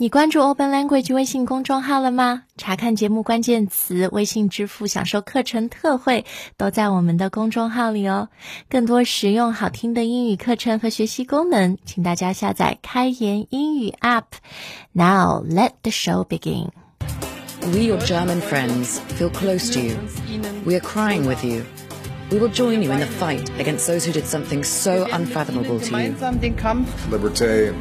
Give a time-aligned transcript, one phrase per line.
[0.00, 2.42] 你关注 Open Language 微信公众号了吗？
[2.58, 6.26] 查看节目关键词、微信支付、享受课程特惠，
[6.58, 8.28] 都在我们的公众号里哦。
[8.68, 16.68] 更多实用好听的英语课程和学习功能，请大家下载开言英语 App。Now let the show begin.
[17.62, 19.96] We, your German friends, feel close to you.
[20.66, 21.62] We are crying with you.
[22.30, 25.98] We will join you in the fight against those who did something so unfathomable to
[25.98, 26.14] you.
[27.10, 27.72] liberté,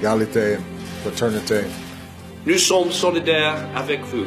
[0.00, 0.58] égalité,
[1.03, 1.65] fraternité.
[2.45, 4.25] Nous sommes solidaires avec vous.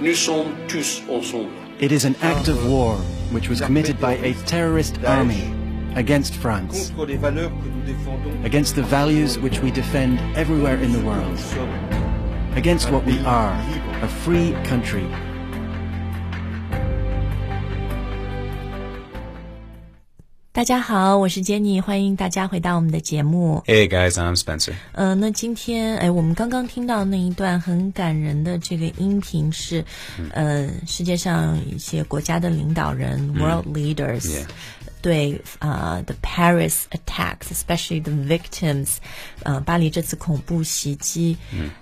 [0.00, 1.50] Nous sommes tous ensemble.
[1.80, 2.96] It is an act of war
[3.32, 5.52] which was committed by a terrorist army
[5.96, 8.44] against France, contre les valeurs que nous défendons.
[8.44, 11.38] against the values which we defend everywhere in the world,
[12.56, 13.52] against what we are,
[14.02, 15.06] a free country.
[20.54, 23.62] 大家好，我是 Jenny，欢迎大家回到我们的节目。
[23.64, 24.74] Hey guys, I'm Spencer.
[24.92, 29.82] 呃，那今天哎，我们刚刚听到那一段很感人的这个音频是，
[30.32, 34.20] 呃，世界上一些国家的领导人、world leaders。
[34.20, 34.46] Yeah.
[35.01, 38.97] 对啊、t h e Paris attacks, especially the victims，
[39.43, 41.37] 呃，巴黎这次恐怖袭击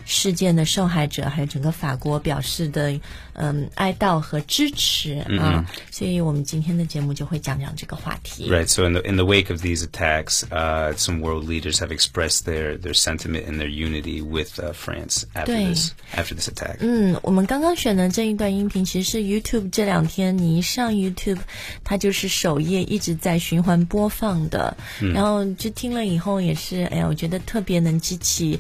[0.06, 3.00] 事件的受害者，还有整个法国表示的
[3.34, 8.50] 嗯哀悼和支持啊，所以我们今天的节目就会讲讲这个话题。
[8.50, 8.68] Right.
[8.68, 12.44] So in the in the wake of these attacks, uh, some world leaders have expressed
[12.46, 15.70] their their sentiment and their unity with uh, France after Right.
[15.74, 16.78] this after this attack.
[16.82, 21.40] 嗯，我们刚刚选的这一段音频，其实是 YouTube 这两天你一上 YouTube，
[21.84, 28.59] 它就是首页一直 在循环播放的，嗯然后就听了以后也是，哎呀，我觉得特别能激起，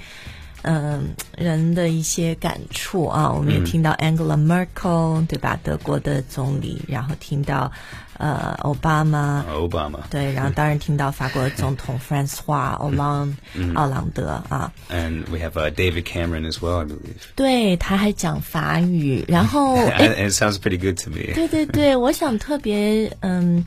[0.62, 3.30] 嗯，人的一些感触啊。
[3.32, 5.58] 我们也听到 Angela Merkel，对吧？
[5.62, 7.70] 德国的总理，然后听到
[8.18, 13.34] 呃，奥巴马，奥巴马，对，然后当然听到法国总统 Francois Hollande
[13.74, 14.70] 奥朗德啊。
[14.90, 17.16] And we have a David Cameron as well, I believe.
[17.34, 19.74] 对，他还讲法语，然后。
[19.96, 21.32] It sounds pretty good to me.
[21.34, 23.64] 对对对，我想特别嗯。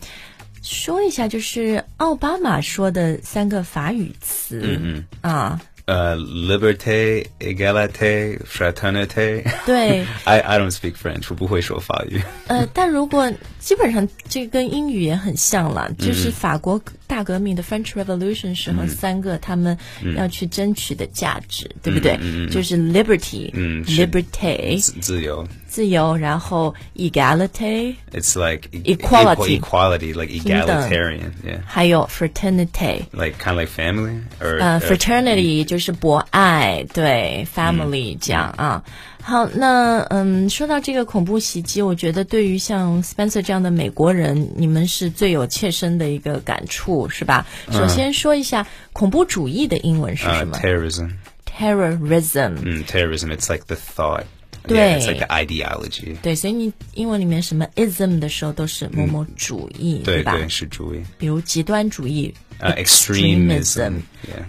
[0.64, 9.44] 说一下，就是奥巴马说的三个法语词，嗯嗯啊，Uh, liberté, égalité, fraternité.
[9.66, 11.26] 对，I, I don't speak French.
[11.30, 12.22] 我不会说法语。
[12.48, 13.30] 呃，但如果
[13.60, 19.78] 基本上这跟英语也很像了，就是法国大革命的 French Revolution 时候，三个他们
[20.16, 22.18] 要去争取的价值，对不对？
[22.50, 25.46] 就是 liberty，嗯是 liberty 自自由。
[25.73, 29.59] 自由，然后 equality， It's like e- Equality.
[29.59, 31.31] equal- equality, like 平等 egalitarian.
[31.45, 31.61] Yeah.
[31.67, 33.03] 还有 fraternity。
[33.13, 38.83] Like kind of like family or 呃 uh, ，fraternity 就是博爱，对，family 这样啊。
[39.23, 47.47] 好，那嗯，说到这个恐怖袭击，我觉得对于像 Spencer 这样的美国人，你们是最有切身的一个感触，是吧？
[47.71, 51.11] 首先说一下恐怖主义的英文是 uh, 什么 terrorism.
[51.45, 52.57] ？terrorism。
[52.57, 53.31] Mm, terrorism.
[53.31, 54.25] It's like the thought.
[54.68, 55.00] 对。
[55.00, 56.16] It's like the ideology.
[56.22, 60.34] 对，所以你英文里面什么 ism 的时候都是某某主义，对吧？
[60.34, 61.02] 对是主义。
[61.18, 64.02] 比如极端主义 Uh, extremism.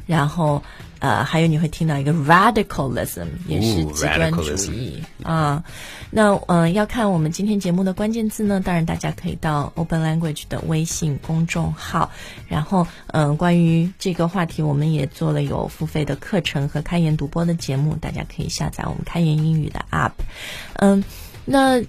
[0.07, 0.63] 然后
[1.01, 5.65] 呃，还有你会听到一个 radicalism，也是极端主义啊。
[6.11, 12.09] 那呃，要看我们今天节目的关键字呢，当然大家可以到 Open Language 的微信公众号，
[12.47, 20.13] 然后嗯、呃，关于这个话题，我们也做了有付费的课程和开言读播的节目，大家可以下载我们开言英语的 App。
[20.77, 21.03] 嗯，
[21.45, 21.83] 那。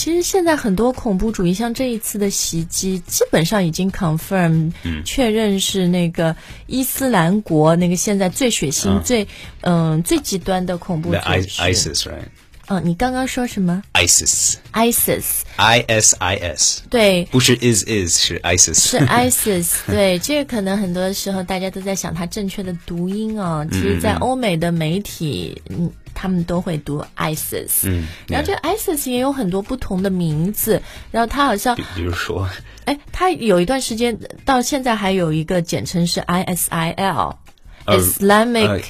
[0.00, 4.72] 其实现在很多恐怖主义，像这一次的袭击，基本上已经 confirm
[5.04, 6.34] 确认是那个
[6.66, 9.28] 伊斯兰国那个现在最血腥、最
[9.60, 11.60] 嗯、最极端的恐怖组 I- 织。
[11.60, 12.24] ISIS, right?
[12.72, 16.82] 嗯，你刚刚说什么 ISIS.？ISIS，I S I S.
[16.88, 18.78] 对，不是 is is 是 ISIS.
[18.78, 23.66] 是 ISIS， 对，这个可能很多时候大家都在想它正确的读音哦。
[23.72, 32.47] 其实，在欧美的媒体，嗯，他们都会读 ISIS，嗯，然后这个 ISIS 也有很多不同的名字，然后它好像，比如说
[32.85, 38.81] 哎，它有一段时间到现在还有一个简称是 ISIL，Islamic、 呃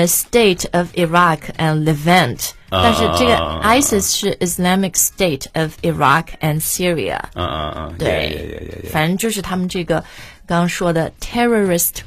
[0.00, 7.18] 呃 State of Iraq and Levant，、但是这个啊 ISIS 是 Islamic State of Iraq and Syria。
[7.34, 10.04] 嗯嗯嗯，对 yeah, yeah, yeah, yeah, 反正就是他们这个
[10.46, 12.00] 刚刚说的 terrorist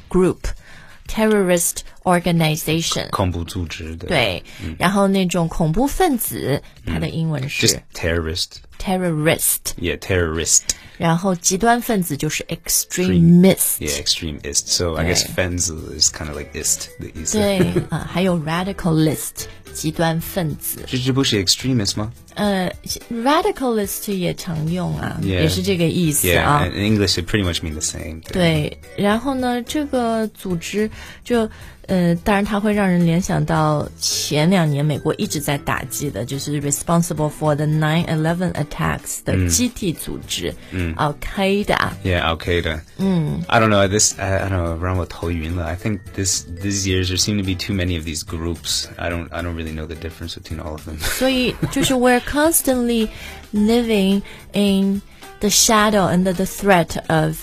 [1.09, 4.07] Group，terrorist organization，恐怖组织的。
[4.07, 4.43] 对，
[4.77, 8.47] 然后那种恐怖分子，它的英文是 terrorist.
[8.88, 10.62] terrorist， Yeah, terrorist.
[10.96, 14.68] 然后极端分子就是 extremist， Yeah, extremist.
[14.68, 15.68] So I guess fenz
[15.98, 17.38] is kind of like ist 的意思。
[17.38, 17.58] 对
[17.90, 20.84] 啊、还有 radicalist， 极端分子。
[20.86, 22.72] 这这不是 extremist 吗呃，
[23.10, 26.62] radicalist 也常用啊 Yeah 也是这个意思啊。
[26.64, 28.20] ？Yeah, in English it pretty much mean the same.
[28.32, 30.88] 对，然后呢，这个组织
[31.24, 31.50] 就，
[31.88, 42.80] 呃，当然它会让人联想到前两年美国一直在打击的，就是 responsible for the 9/11 attacks 的基地组织，嗯，Al Qaeda， Yeah, Al Qaeda.
[42.98, 43.44] Mm.
[43.48, 43.86] I don't know.
[43.86, 44.82] This I, I don't know.
[44.82, 45.66] 让我头晕了.
[45.66, 48.86] I think this these years there seem to be too many of these groups.
[48.96, 50.98] I don't I don't really know the difference between all of them.
[51.00, 53.08] 所 以就是 we're constantly
[53.52, 54.22] living
[54.54, 55.02] in
[55.40, 57.36] the shadow under the threat of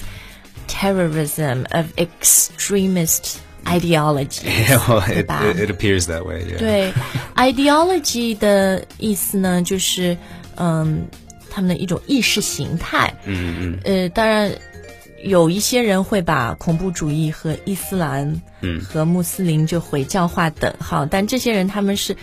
[0.68, 3.36] terrorism of extremist
[3.67, 6.45] ideology，yeah, well, it, 对吧？it it appears that way.
[6.59, 6.93] 对
[7.35, 10.17] ，ideology 的意思呢，就是
[10.57, 11.07] 嗯，
[11.51, 13.13] 他们的一种意识形态。
[13.25, 14.53] 嗯嗯呃，当然，
[15.25, 22.17] 有一些人会把恐怖主义和伊斯兰、嗯和穆斯林就回教化等号，但这些人他们是。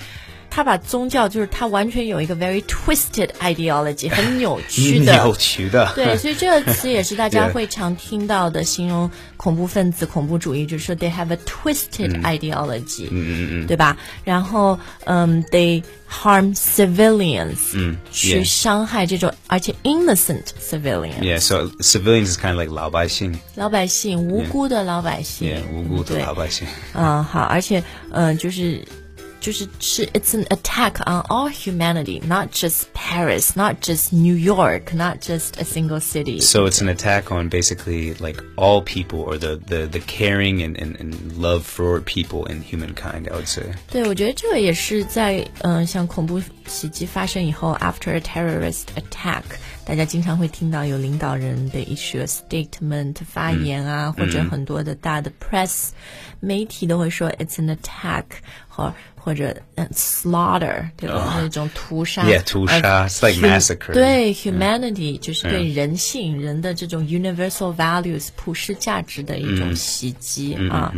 [0.55, 5.91] 他把宗教就是他完全有一个 very twisted ideology，很扭曲的，扭曲的。
[5.95, 13.67] 对，所以这个词也是大家会常听到的，形容恐怖分子、恐怖主义，就是说 they have a twisted ideology，、嗯嗯嗯。
[13.67, 13.97] 对吧？
[14.23, 21.19] 然后，嗯，they harm civilians，嗯去伤害这种而且 innocent civilians。
[21.19, 23.35] Yeah，so civilians is kind of like 老百姓。
[23.55, 26.67] 老百姓无辜的老百姓 Yeah, 无辜的老百姓。
[26.93, 28.85] 嗯，好，而且，嗯，就是。
[29.42, 35.64] 就是是，it's an attack on all humanity, not just Paris, not just New York, not just a
[35.64, 36.40] single city.
[36.40, 40.76] So it's an attack on basically like all people or the, the, the caring and,
[40.76, 43.74] and, and love for people and humankind, I would say.
[43.90, 49.44] 对，我觉得这个也是在嗯、呃像恐怖袭击发生以后，after a terrorist attack，
[49.85, 55.89] 大家经常会听到有领导人的 issue a statement 发言啊，或者很多的大的 press
[56.39, 58.23] 媒体都会说 it's an attack
[58.67, 61.35] 或或者嗯 slaughter 对吧？
[61.41, 70.93] 那种屠杀 Yeah，屠杀 it's like massacre 对 humanity 就是对人性人的这种 universal values 普世价值的一种袭击啊。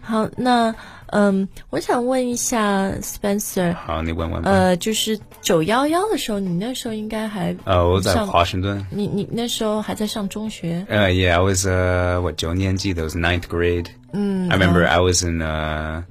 [0.00, 0.74] 好，那
[1.07, 4.49] 嗯，我想问一下 Spencer，好，你问问吧。
[4.49, 8.83] 呃，就是九幺幺的时候，你那时候应该还呃，我在上华盛顿。
[8.89, 13.87] 你你那时候还在上中学， Uh, yeah, I was uh what 九年级 that was ninth grade.
[14.11, 16.03] I remember I was in uh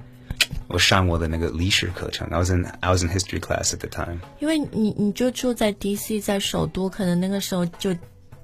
[0.67, 4.19] 我上我的那个历史课程 I was in I was in history class at the time.
[4.39, 7.93] 因为你你就住在 DC，在首都，可能那个时候就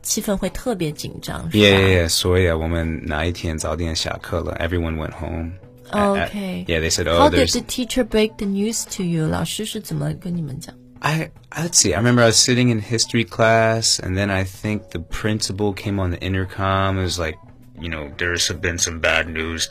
[0.02, 2.10] 气氛会特别紧张，是 Yeah, 吧 yeah, yeah.
[2.10, 5.52] 所以啊，我们那一天早点下课了 everyone went home.
[5.92, 6.66] At- at- Okay.
[6.68, 7.54] yeah, they said, How oh, did there's.
[7.54, 9.26] the teacher break the news to you？
[9.28, 10.74] 老师是怎么跟你们讲？
[11.02, 11.94] I let's see.
[11.96, 15.98] I remember I was sitting in history class, and then I think the principal came
[16.00, 16.98] on the intercom.
[17.00, 17.38] It was like,
[17.80, 19.68] you know, there's been some bad news,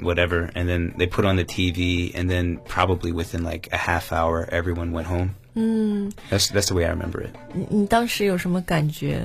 [0.00, 0.50] whatever.
[0.54, 4.48] And then they put on the TV, and then probably within like a half hour,
[4.50, 5.36] everyone went home.
[5.54, 6.14] Mm.
[6.30, 7.34] That's that's the way I remember it.
[7.52, 9.20] 你你当时有什么感觉？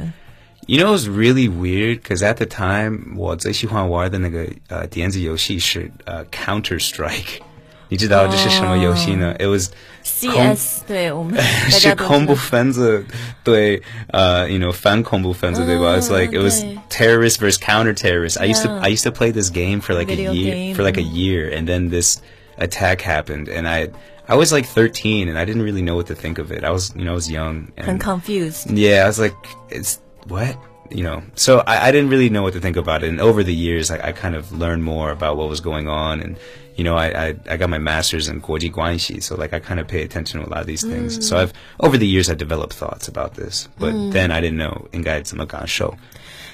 [0.68, 7.42] You know, it was really weird because at the time, 我最喜欢玩的那个呃电子游戏是呃 Counter Strike。
[7.90, 9.34] 你知道这是什么游戏呢？
[9.40, 9.70] It was
[10.04, 12.44] CS 对我们大 是家都恐怖知道。
[12.50, 13.06] 分子
[13.46, 13.82] 对
[14.12, 15.96] 呃，you know 反恐怖分子对吧？
[15.98, 18.38] It's like it was 对 terrorist versus counter terrorist.
[18.40, 18.82] I used to Yeah.
[18.82, 20.76] I used to play this game for like Video a year game.
[20.76, 22.18] for like a year, and then this
[22.58, 23.88] attack happened, and I
[24.28, 26.66] I was like 13, and I didn't really know what to think of it.
[26.66, 27.68] I was you know I was young.
[27.78, 28.70] 很 And, confused。
[28.72, 29.36] yeah, I was like,
[29.70, 30.58] it's what?
[30.90, 33.10] You know, so I, I didn't really know what to think about it.
[33.10, 36.22] And over the years, I, I kind of learned more about what was going on.
[36.22, 36.38] And,
[36.78, 39.22] you know, I, I, I got my master's in Guoji Guanxi.
[39.22, 41.28] So like I kind of pay attention to a lot of these things.
[41.28, 41.52] So I've,
[41.82, 45.94] over the years, I developed thoughts about this, but then I didn't know 应该怎么敢受。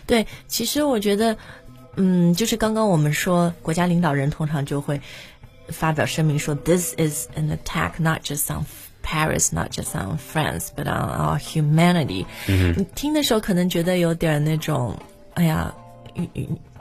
[0.07, 1.37] 对，其实我觉得，
[1.95, 4.99] 嗯，就是刚刚我们说，国家领导人通常就会
[5.69, 8.65] 发表声明说，This is an attack not just on
[9.08, 12.26] Paris, not just on France, but on our humanity。
[12.46, 14.98] 你听的时候可能觉得有点那种，
[15.34, 15.72] 哎呀，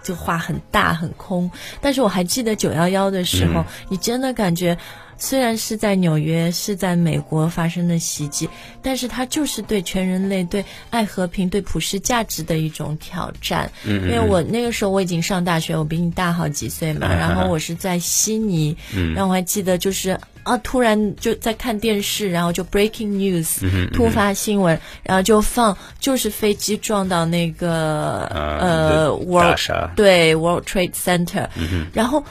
[0.03, 1.49] 就话很大很空。
[1.79, 4.77] 但是我还记得九幺幺的时候，你真的感觉。
[5.19, 8.47] 虽然是在纽约，是在美国发生的袭击，
[8.83, 13.71] 但是它就是对全人类、对爱和平、对普世价值的一种挑战。
[13.83, 18.77] 嗯因为我那个时候我已经上大学，我比你大好几岁嘛，然后我是在悉尼，
[19.15, 29.59] 然后我还记得就是啊，突然就在看电视，然后就 breaking news，、突发新闻，然后就放就是飞机撞到那个啊呃 World
[29.95, 31.47] 对 World Trade Center，、
[31.93, 32.23] 然后。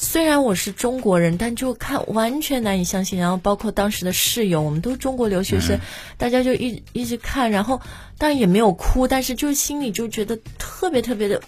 [0.00, 3.18] 虽然我是中国人，但就看完全难以相信。
[3.18, 5.80] 然后包括当时的室友，我们都是中国留学生，
[6.16, 7.80] 大家就一一直看，然后
[8.18, 11.40] 当然也没有哭，但是就是心里就觉得特别特别的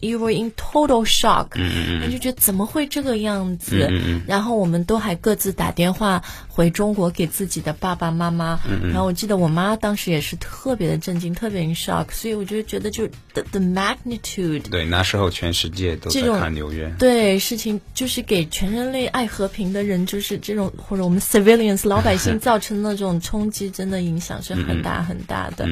[0.00, 4.22] ，you were in total shock，嗯嗯就觉得怎么会这个样子嗯？
[4.26, 8.58] 然后我们都还各自打电话回中国给自己的爸爸妈妈。
[8.68, 12.10] 嗯嗯然后我记得我妈当时也是特别的震惊，特别 in shock。
[12.10, 17.80] 所以我就觉得就 the the magnitude，对，那时候全世界都在看纽约，对事情。
[17.94, 25.68] 就是给全人类爱和平的人，就是这种或者我们 civilians 老百姓 造成的这种冲击，真的影响是很大很大的。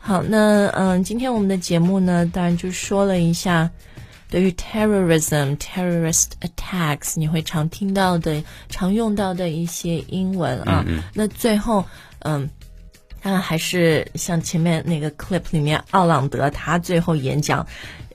[0.00, 3.70] 好，那嗯，今天我们的节目呢，当然就说了一下
[4.28, 10.84] 对于 terrorism、terrorist attacks 你会常听到的、常用到的一些英文啊。
[11.14, 11.84] 那最后，
[12.20, 12.48] 嗯，
[13.22, 17.66] 当然还是像前面那个 clip 里面奥朗德他最后演讲。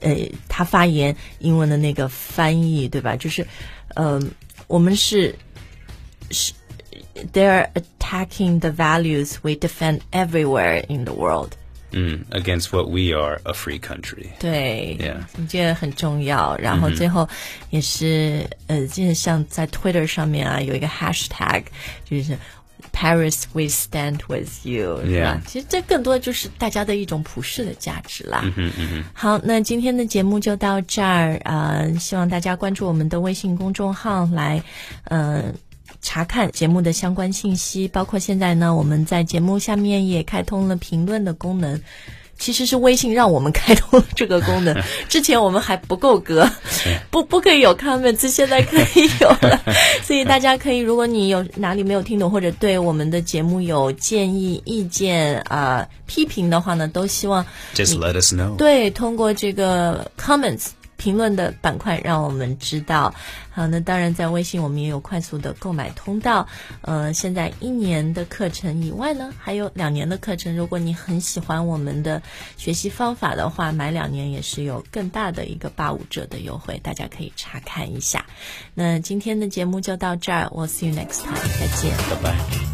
[0.02, 0.14] 呃，
[0.46, 3.16] 他发言英文的那个翻译，对吧？
[3.16, 3.46] 就是，
[3.94, 4.20] 呃，
[4.66, 5.34] 我们是
[6.30, 6.52] 是
[7.32, 11.52] ，they're attacking the values we defend everywhere in the world。
[11.96, 14.26] 嗯，against what we are a free country。
[14.38, 16.56] 对，Yeah，你觉得很重要。
[16.58, 17.28] 然后最后
[17.70, 21.64] 也是，呃，就是像在 Twitter 上面啊，有一个 hashtag，
[22.04, 22.36] 就是。
[22.92, 25.40] Paris, we stand with you，是吧？
[25.46, 28.40] 其实这更多的就是大家的一种普世的价值啦。
[28.56, 34.62] 嗯嗯好，那今天的节目就到这儿啊，希望大家关注我们的微信公众号来，
[35.04, 35.54] 嗯，
[36.02, 41.80] 查看节目的相关信息，包括现在呢，我们在节目下面也开通了评论的功能。
[42.38, 44.76] 其实是微信让我们开通这个功能，
[45.08, 46.46] 之前我们还不够格，
[47.10, 49.58] 不不可以有 comments，现在可以有了，
[50.02, 57.42] 所以大家可以，如果你有哪里没有听懂，或者对我们的节目有建议、意见啊、批评的话呢，都希望
[57.74, 58.54] just let us know。
[58.56, 60.66] 对，通过这个 comments。
[60.96, 63.14] 评论的板块让我们知道。
[63.50, 66.46] 好，那当然在微信我们也有快速的购买通道。
[66.82, 70.54] 呃，现在一年的课程以外呢，还有两年的课程。
[70.56, 72.22] 如果你很喜欢我们的
[72.56, 78.26] 学习方法的话，买两年也是有更大的一个八五折的优惠，大家可以查看一下。
[78.74, 82.65] 那今天的节目就到这儿，我 see you next time，再见，拜拜。